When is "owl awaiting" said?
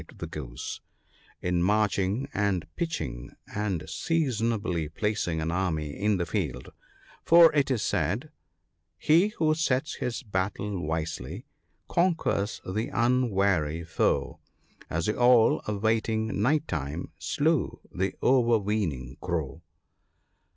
15.21-16.41